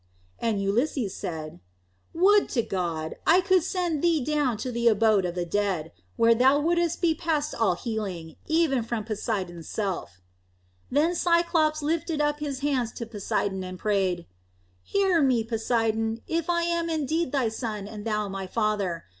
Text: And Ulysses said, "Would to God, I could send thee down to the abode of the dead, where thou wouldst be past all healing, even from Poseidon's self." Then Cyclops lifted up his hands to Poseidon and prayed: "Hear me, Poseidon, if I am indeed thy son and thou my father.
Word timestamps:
And 0.39 0.59
Ulysses 0.59 1.15
said, 1.15 1.59
"Would 2.11 2.49
to 2.49 2.63
God, 2.63 3.17
I 3.27 3.39
could 3.39 3.61
send 3.61 4.01
thee 4.01 4.19
down 4.25 4.57
to 4.57 4.71
the 4.71 4.87
abode 4.87 5.25
of 5.25 5.35
the 5.35 5.45
dead, 5.45 5.91
where 6.15 6.33
thou 6.33 6.59
wouldst 6.59 7.01
be 7.03 7.13
past 7.13 7.53
all 7.53 7.75
healing, 7.75 8.35
even 8.47 8.81
from 8.81 9.03
Poseidon's 9.03 9.69
self." 9.69 10.19
Then 10.89 11.13
Cyclops 11.13 11.83
lifted 11.83 12.19
up 12.19 12.39
his 12.39 12.61
hands 12.61 12.91
to 12.93 13.05
Poseidon 13.05 13.63
and 13.63 13.77
prayed: 13.77 14.25
"Hear 14.81 15.21
me, 15.21 15.43
Poseidon, 15.43 16.21
if 16.27 16.49
I 16.49 16.63
am 16.63 16.89
indeed 16.89 17.31
thy 17.31 17.49
son 17.49 17.87
and 17.87 18.03
thou 18.03 18.27
my 18.27 18.47
father. 18.47 19.05